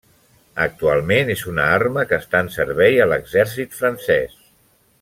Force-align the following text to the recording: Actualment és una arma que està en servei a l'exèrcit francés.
Actualment 0.63 1.29
és 1.33 1.43
una 1.51 1.67
arma 1.75 2.05
que 2.13 2.19
està 2.25 2.41
en 2.47 2.49
servei 2.57 2.99
a 3.01 3.07
l'exèrcit 3.13 3.77
francés. 3.83 4.35